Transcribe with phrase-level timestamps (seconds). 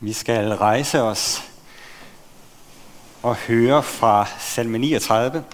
[0.00, 1.42] Vi skal rejse os
[3.22, 5.44] og høre fra salme 39.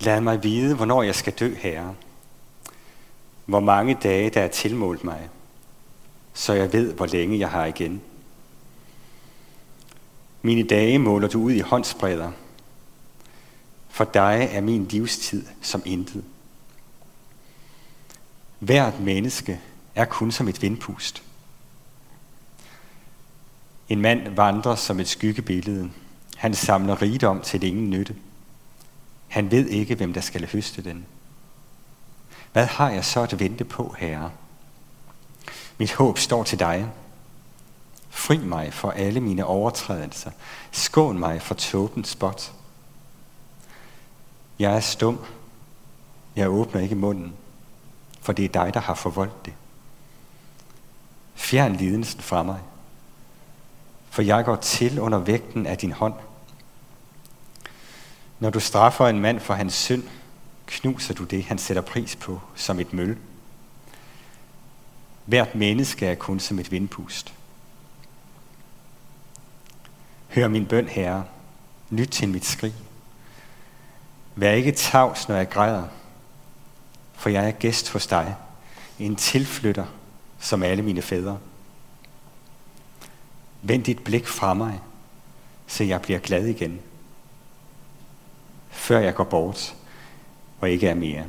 [0.00, 1.94] Lad mig vide, hvornår jeg skal dø, Herre.
[3.46, 5.28] Hvor mange dage, der er tilmålt mig,
[6.32, 8.02] så jeg ved, hvor længe jeg har igen.
[10.42, 12.32] Mine dage måler du ud i håndsbredder.
[13.88, 16.24] For dig er min livstid som intet.
[18.64, 19.60] Hvert menneske
[19.94, 21.22] er kun som et vindpust.
[23.88, 25.90] En mand vandrer som et skyggebillede.
[26.36, 28.16] Han samler rigdom til ingen nytte.
[29.28, 31.06] Han ved ikke, hvem der skal høste den.
[32.52, 34.30] Hvad har jeg så at vente på, Herre?
[35.78, 36.90] Mit håb står til dig.
[38.10, 40.30] Fri mig for alle mine overtrædelser.
[40.72, 42.52] Skån mig for tåbens spot.
[44.58, 45.18] Jeg er stum.
[46.36, 47.34] Jeg åbner ikke munden
[48.24, 49.52] for det er dig, der har forvoldt det.
[51.34, 52.60] Fjern lidelsen fra mig,
[54.10, 56.14] for jeg går til under vægten af din hånd.
[58.40, 60.02] Når du straffer en mand for hans synd,
[60.66, 63.18] knuser du det, han sætter pris på, som et møl.
[65.24, 67.34] Hvert menneske er kun som et vindpust.
[70.28, 71.24] Hør min bøn, Herre.
[71.90, 72.74] Lyt til mit skrig.
[74.34, 75.88] Vær ikke tavs, når jeg græder,
[77.24, 78.36] for jeg er gæst hos dig,
[78.98, 79.84] en tilflytter
[80.38, 81.38] som alle mine fædre.
[83.62, 84.80] Vend dit blik fra mig,
[85.66, 86.80] så jeg bliver glad igen,
[88.70, 89.74] før jeg går bort
[90.60, 91.24] og ikke er mere.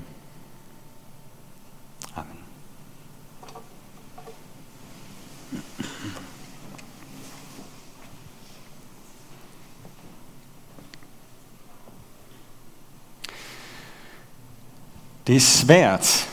[15.28, 16.30] Det er svært,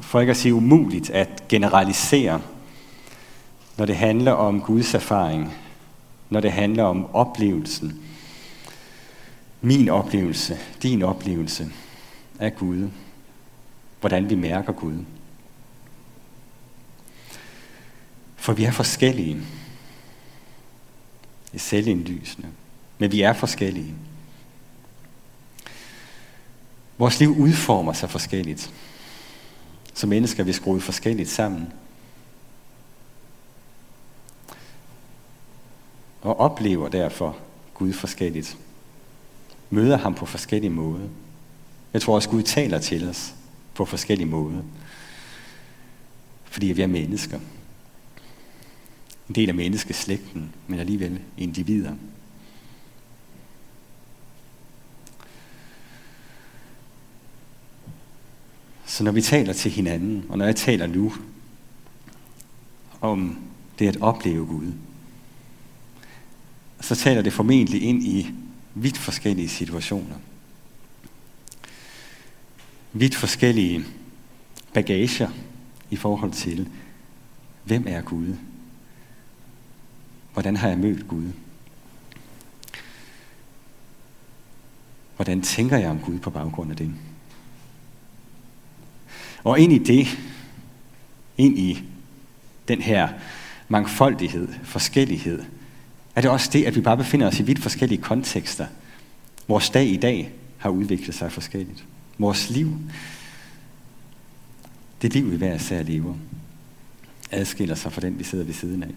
[0.00, 2.40] for ikke at sige umuligt, at generalisere,
[3.76, 5.54] når det handler om Guds erfaring,
[6.30, 8.02] når det handler om oplevelsen,
[9.60, 11.72] min oplevelse, din oplevelse
[12.38, 12.88] af Gud,
[14.00, 15.04] hvordan vi mærker Gud.
[18.36, 19.34] For vi er forskellige.
[21.52, 22.48] Det er selvindlysende.
[22.98, 23.94] Men vi er forskellige.
[26.98, 28.72] Vores liv udformer sig forskelligt.
[29.94, 31.72] Som mennesker er vi skruet forskelligt sammen.
[36.22, 37.36] Og oplever derfor
[37.74, 38.58] Gud forskelligt.
[39.70, 41.08] Møder ham på forskellige måder.
[41.92, 43.34] Jeg tror også, Gud taler til os
[43.74, 44.62] på forskellige måder.
[46.44, 47.38] Fordi vi er mennesker.
[49.28, 51.92] En del af menneskeslægten, men alligevel individer.
[58.98, 61.12] Så når vi taler til hinanden, og når jeg taler nu
[63.00, 63.38] om
[63.78, 64.72] det at opleve Gud,
[66.80, 68.30] så taler det formentlig ind i
[68.74, 70.14] vidt forskellige situationer.
[72.92, 73.84] Vidt forskellige
[74.74, 75.28] bagager
[75.90, 76.68] i forhold til,
[77.64, 78.36] hvem er Gud?
[80.32, 81.32] Hvordan har jeg mødt Gud?
[85.16, 86.94] Hvordan tænker jeg om Gud på baggrund af det?
[89.44, 90.18] Og ind i det,
[91.38, 91.82] ind i
[92.68, 93.08] den her
[93.68, 95.42] mangfoldighed, forskellighed,
[96.14, 98.66] er det også det, at vi bare befinder os i vidt forskellige kontekster.
[99.48, 101.84] Vores dag i dag har udviklet sig forskelligt.
[102.18, 102.78] Vores liv,
[105.02, 106.14] det liv, vi hver især lever,
[107.30, 108.94] adskiller sig fra den, vi sidder ved siden af.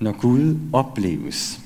[0.00, 1.60] Når Gud opleves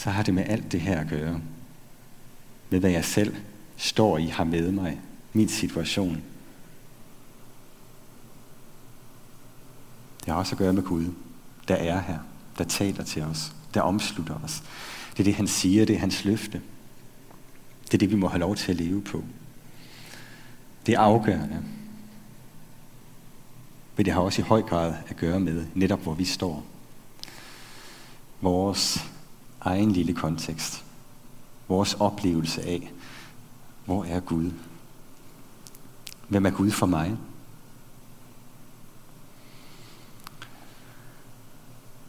[0.00, 1.40] så har det med alt det her at gøre.
[2.70, 3.36] Med hvad jeg selv
[3.76, 5.00] står i, har med mig,
[5.32, 6.22] min situation.
[10.20, 11.06] Det har også at gøre med Gud,
[11.68, 12.18] der er her,
[12.58, 14.62] der taler til os, der omslutter os.
[15.12, 16.62] Det er det, han siger, det er hans løfte.
[17.84, 19.24] Det er det, vi må have lov til at leve på.
[20.86, 21.62] Det er afgørende.
[23.96, 26.64] Men det har også i høj grad at gøre med netop, hvor vi står.
[28.40, 29.10] Vores
[29.60, 30.84] egen lille kontekst.
[31.68, 32.92] Vores oplevelse af,
[33.84, 34.50] hvor er Gud?
[36.28, 37.16] Hvem er Gud for mig?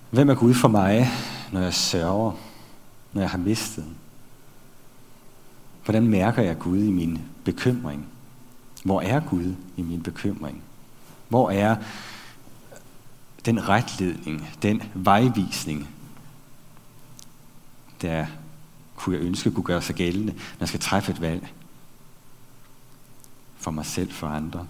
[0.09, 1.07] Hvem er Gud for mig,
[1.51, 2.31] når jeg sørger,
[3.13, 3.85] når jeg har mistet?
[5.83, 8.05] Hvordan mærker jeg Gud i min bekymring?
[8.83, 10.63] Hvor er Gud i min bekymring?
[11.29, 11.75] Hvor er
[13.45, 15.87] den retledning, den vejvisning,
[18.01, 18.25] der
[18.95, 21.53] kunne jeg ønske kunne gøre sig gældende, når jeg skal træffe et valg.
[23.57, 24.67] For mig selv, for andre.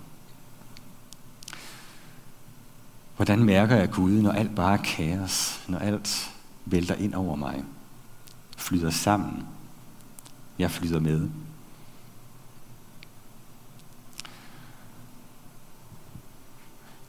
[3.16, 6.32] Hvordan mærker jeg Gud, når alt bare er kaos, når alt
[6.66, 7.64] vælter ind over mig,
[8.58, 9.48] flyder sammen,
[10.60, 11.30] jeg flyder med.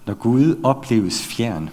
[0.06, 1.70] Når Gud opleves fjern,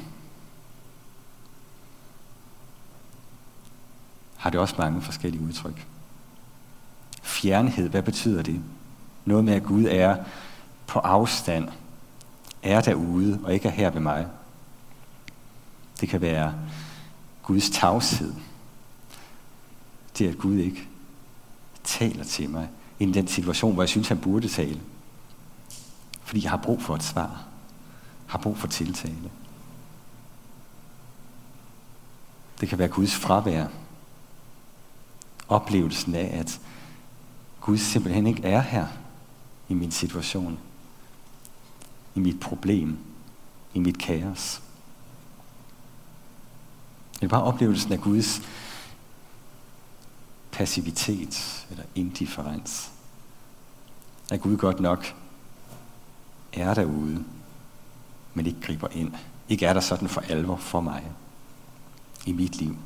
[4.49, 5.87] har det også mange forskellige udtryk.
[7.21, 8.61] Fjernhed, hvad betyder det?
[9.25, 10.17] Noget med, at Gud er
[10.87, 11.69] på afstand,
[12.63, 14.27] er derude og ikke er her ved mig.
[16.01, 16.53] Det kan være
[17.43, 18.33] Guds tavshed.
[20.17, 20.87] Det er, at Gud ikke
[21.83, 22.69] taler til mig
[22.99, 24.81] i den situation, hvor jeg synes, han burde tale.
[26.23, 27.43] Fordi jeg har brug for et svar.
[28.27, 29.31] Har brug for tiltale.
[32.61, 33.67] Det kan være Guds fravær.
[35.49, 36.59] Oplevelsen af, at
[37.61, 38.87] Gud simpelthen ikke er her
[39.69, 40.59] i min situation.
[42.15, 42.97] I mit problem.
[43.73, 44.61] I mit kaos.
[47.13, 48.41] Det er bare oplevelsen af Guds
[50.51, 52.91] passivitet eller indifferens.
[54.31, 55.15] At Gud godt nok
[56.53, 57.23] er derude,
[58.33, 59.13] men ikke griber ind.
[59.49, 61.11] Ikke er der sådan for alvor for mig
[62.25, 62.77] i mit liv.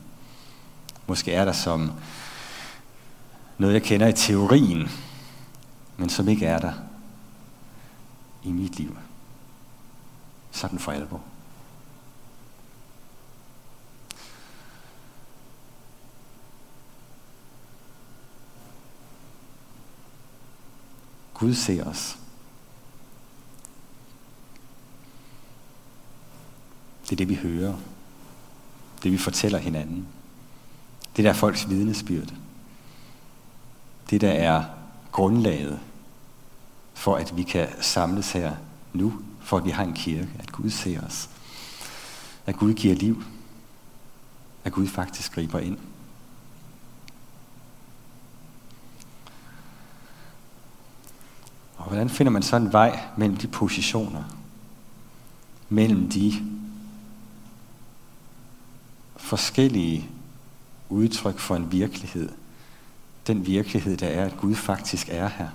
[1.08, 1.92] Måske er der som
[3.58, 4.90] noget, jeg kender i teorien,
[5.98, 6.74] men som ikke er der
[8.44, 8.98] i mit liv.
[10.52, 11.22] Sådan for alvor.
[21.34, 22.18] Gud ser os.
[27.04, 27.78] Det er det, vi hører.
[29.04, 30.08] Det, vi fortæller hinanden.
[31.16, 32.34] Det der er folks vidnesbyrd.
[34.10, 34.64] Det, der er
[35.12, 35.80] grundlaget
[36.94, 38.56] for, at vi kan samles her
[38.94, 41.30] nu, for at vi har en kirke, at Gud ser os.
[42.46, 43.24] At Gud giver liv.
[44.64, 45.78] At Gud faktisk griber ind.
[51.78, 54.24] Og hvordan finder man så en vej mellem de positioner?
[55.70, 56.34] Mellem de
[59.18, 60.10] forskellige
[60.90, 62.30] udtryk for en virkelighed.
[63.28, 65.50] Den virkelighed, der er, at Gud faktisk er her.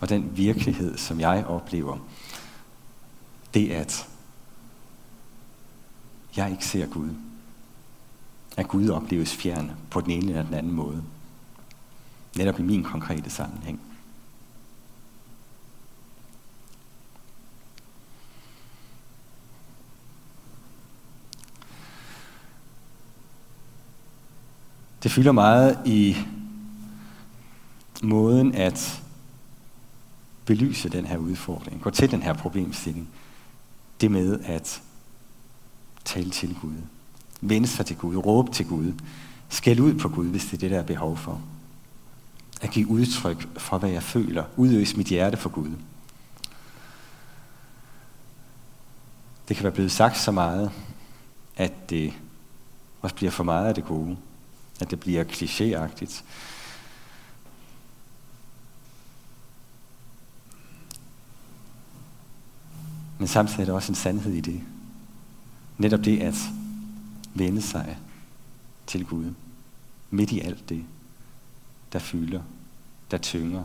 [0.00, 1.98] Og den virkelighed, som jeg oplever,
[3.54, 4.08] det at
[6.36, 7.08] jeg ikke ser Gud.
[8.56, 11.02] At Gud opleves fjern på den ene eller den anden måde.
[12.36, 13.80] Netop i min konkrete sammenhæng.
[25.02, 26.16] Det fylder meget i
[28.02, 29.02] måden at
[30.44, 33.08] belyse den her udfordring, gå til den her problemstilling,
[34.00, 34.82] det med at
[36.04, 36.76] tale til Gud,
[37.40, 38.92] vende sig til Gud, råbe til Gud,
[39.48, 41.42] skæld ud på Gud, hvis det er det, der er behov for.
[42.60, 45.70] At give udtryk for, hvad jeg føler, udøse mit hjerte for Gud.
[49.48, 50.70] Det kan være blevet sagt så meget,
[51.56, 52.12] at det
[53.02, 54.16] også bliver for meget af det gode
[54.80, 56.22] at det bliver klichéagtigt.
[63.20, 64.62] Men samtidig er der også en sandhed i det.
[65.78, 66.34] Netop det at
[67.34, 67.98] vende sig
[68.86, 69.34] til Gud.
[70.10, 70.84] Midt i alt det,
[71.92, 72.42] der fylder,
[73.10, 73.64] der tynger,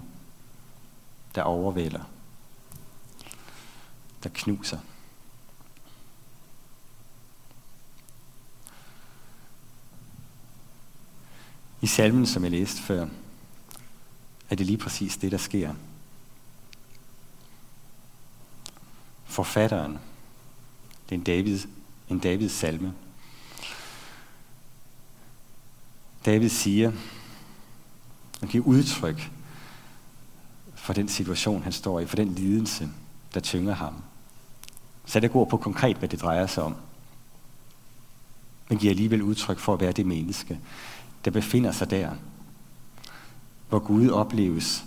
[1.35, 2.03] der overvælder,
[4.23, 4.79] der knuser.
[11.81, 13.07] I salmen, som jeg læste før,
[14.49, 15.75] er det lige præcis det, der sker.
[19.35, 19.99] Forfatteren,
[21.09, 21.59] det er en David,
[22.09, 22.93] en Davids salme.
[26.25, 26.91] David siger,
[28.39, 29.31] han giver udtryk
[30.75, 32.89] for den situation, han står i, for den lidelse,
[33.33, 33.93] der tynger ham.
[35.05, 36.75] Så det går på konkret, hvad det drejer sig om.
[38.69, 40.59] Men giver alligevel udtryk for at være det menneske,
[41.25, 42.11] der befinder sig der,
[43.69, 44.85] hvor Gud opleves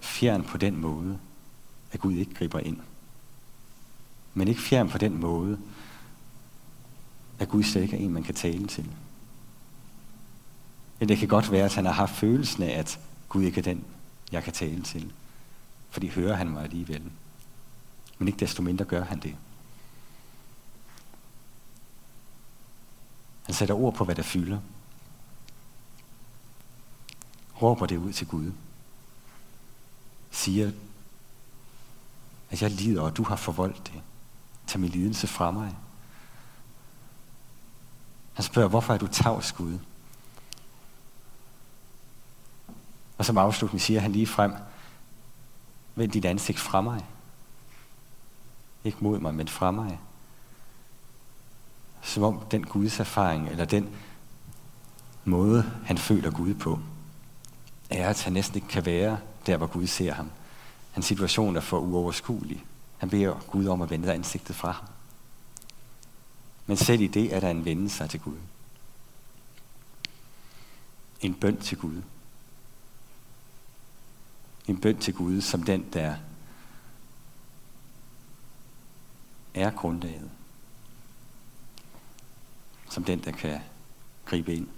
[0.00, 1.18] fjern på den måde,
[1.94, 2.80] at Gud ikke griber ind.
[4.34, 5.58] Men ikke fjern på den måde,
[7.38, 8.90] at Gud slet ikke er en, man kan tale til.
[10.98, 13.62] Men det kan godt være, at han har haft følelsen af, at Gud ikke er
[13.62, 13.84] den,
[14.32, 15.12] jeg kan tale til.
[15.90, 17.02] Fordi hører han mig alligevel.
[18.18, 19.36] Men ikke desto mindre gør han det.
[23.42, 24.58] Han sætter ord på, hvad der fylder.
[27.62, 28.52] råber det ud til Gud.
[30.30, 30.72] Siger,
[32.50, 34.02] at jeg lider, og du har forvoldt det.
[34.66, 35.76] Tag min lidelse fra mig.
[38.34, 39.78] Han spørger, hvorfor er du tavs, Gud?
[43.18, 44.54] Og som afslutning siger han lige frem,
[45.94, 47.06] vend dit ansigt fra mig.
[48.84, 49.98] Ikke mod mig, men fra mig.
[52.02, 53.88] Som om den Guds erfaring, eller den
[55.24, 56.80] måde, han føler Gud på,
[57.90, 60.30] er, at han næsten ikke kan være der, hvor Gud ser ham.
[60.94, 62.64] Hans situation er for uoverskuelig.
[62.98, 64.84] Han beder Gud om at vende ansigtet fra ham.
[66.66, 68.36] Men selv i det er der en vende sig til Gud.
[71.20, 72.02] En bøn til Gud.
[74.66, 76.16] En bøn til Gud som den, der
[79.54, 80.30] er grundlaget.
[82.90, 83.60] Som den, der kan
[84.26, 84.68] gribe ind.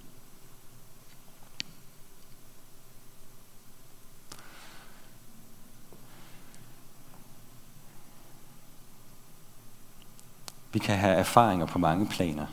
[10.76, 12.46] Vi kan have erfaringer på mange planer.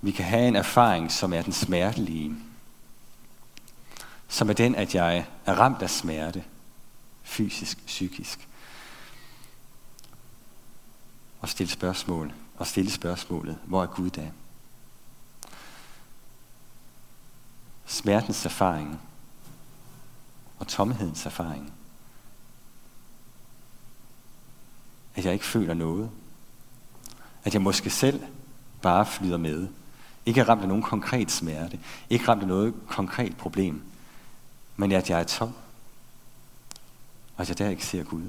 [0.00, 2.36] Vi kan have en erfaring, som er den smertelige.
[4.28, 6.44] Som er den, at jeg er ramt af smerte.
[7.22, 8.48] Fysisk, psykisk.
[11.40, 12.32] Og stille spørgsmål.
[12.56, 14.30] Og stille spørgsmålet, hvor er Gud da?
[17.86, 19.00] Smertens erfaring
[20.58, 21.72] og tomhedens erfaring
[25.14, 26.10] at jeg ikke føler noget.
[27.44, 28.22] At jeg måske selv
[28.82, 29.68] bare flyder med.
[30.26, 31.80] Ikke er ramt af nogen konkret smerte.
[32.10, 33.82] Ikke ramt af noget konkret problem.
[34.76, 35.52] Men at jeg er tom.
[37.36, 38.22] Og at jeg der ikke ser Gud.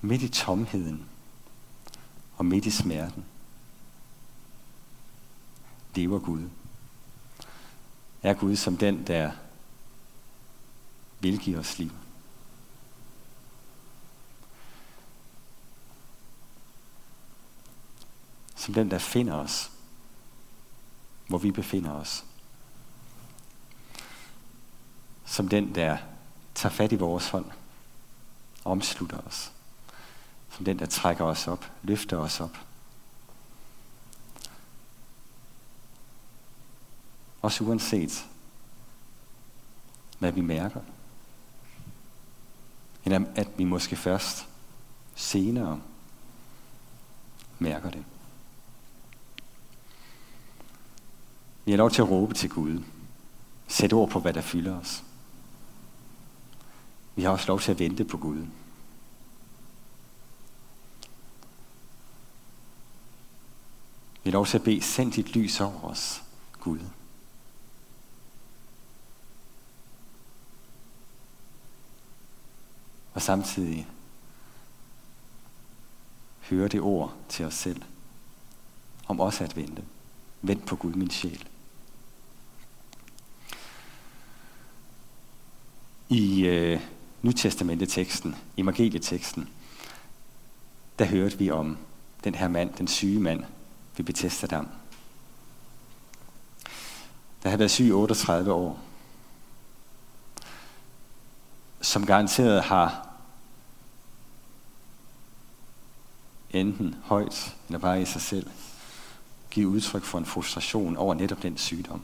[0.00, 1.04] Midt i tomheden
[2.36, 3.24] og midt i smerten,
[5.96, 6.48] lever Gud.
[8.22, 9.32] Er Gud som den, der
[11.20, 11.90] vil give os liv.
[18.56, 19.70] Som den, der finder os,
[21.28, 22.24] hvor vi befinder os.
[25.24, 25.98] Som den, der
[26.54, 27.46] tager fat i vores hånd,
[28.64, 29.52] omslutter os.
[30.50, 32.58] Som den, der trækker os op, løfter os op.
[37.46, 38.26] Også uanset,
[40.18, 40.80] hvad vi mærker.
[43.04, 44.46] Eller at vi måske først
[45.14, 45.80] senere
[47.58, 48.04] mærker det.
[51.64, 52.82] Vi har lov til at råbe til Gud.
[53.68, 55.04] Sæt ord på, hvad der fylder os.
[57.14, 58.46] Vi har også lov til at vente på Gud.
[64.22, 66.22] Vi har lov til at bede, send dit lys over os,
[66.60, 66.80] Gud.
[73.16, 73.88] Og samtidig
[76.40, 77.82] høre det ord til os selv,
[79.08, 79.84] om også at vente.
[80.42, 81.48] Vent på Gud, min sjæl.
[86.08, 86.80] I øh,
[87.22, 89.48] Nytestamenteteksten, evangelieteksten,
[90.98, 91.78] der hørte vi om
[92.24, 93.44] den her mand, den syge mand
[93.96, 94.68] ved Bethesda-dam.
[97.42, 98.78] Der havde været syg 38 år.
[101.80, 103.05] Som garanteret har
[106.60, 108.50] enten højt eller bare i sig selv,
[109.50, 112.02] give udtryk for en frustration over netop den sygdom.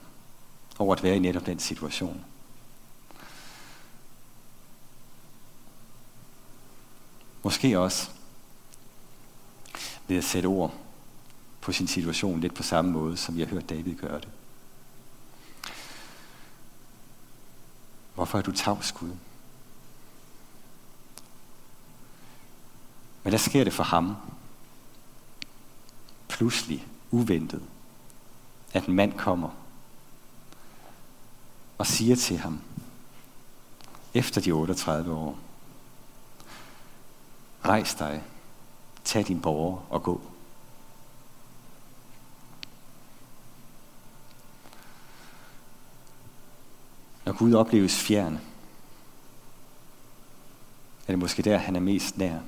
[0.79, 2.25] Over at være i netop den situation.
[7.43, 8.11] Måske også
[10.09, 10.75] ved at sætte ord
[11.61, 14.29] på sin situation lidt på samme måde, som vi har hørt David gøre det.
[18.15, 19.11] Hvorfor er du tavs, Gud?
[23.23, 24.17] Men der sker det for ham,
[26.43, 27.63] pludselig, uventet,
[28.73, 29.51] at en mand kommer
[31.79, 32.61] og siger til ham,
[34.15, 35.39] efter de 38 år,
[37.65, 38.23] rejs dig,
[39.05, 40.21] tag din borger og gå.
[47.25, 48.35] Når Gud opleves fjern,
[51.07, 52.39] er det måske der, han er mest nær.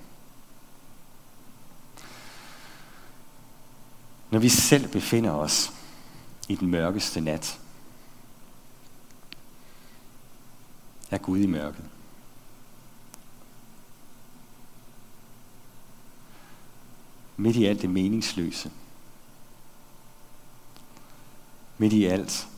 [4.34, 5.72] når vi selv befinder os
[6.48, 7.60] i den mørkeste nat,
[11.10, 11.84] er Gud i mørket.
[17.36, 18.72] Midt i alt det meningsløse.
[21.78, 22.48] Midt i alt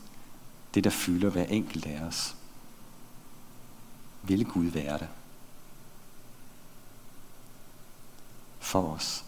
[0.75, 2.37] det, der fylder hver enkelt af os.
[4.23, 5.09] Vil Gud være der?
[8.61, 9.26] For os.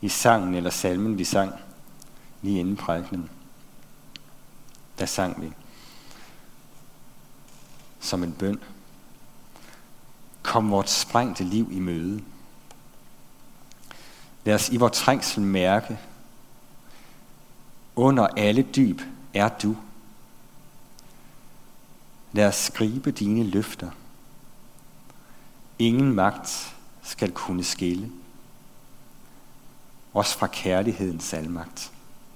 [0.00, 1.54] I sangen eller salmen, vi sang
[2.42, 3.30] lige inden prædikenen.
[4.98, 5.52] Der sang vi
[8.00, 8.60] som en bøn.
[10.42, 12.22] Kom vort sprængte liv i møde.
[14.44, 15.98] Lad os i vores trængsel mærke,
[17.96, 19.00] under alle dyb
[19.34, 19.76] er du.
[22.32, 23.90] Lad os skribe dine løfter.
[25.78, 28.10] Ingen magt skal kunne skille
[30.14, 31.92] os fra kærlighedens almagt.